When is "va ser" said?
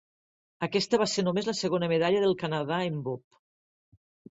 1.01-1.25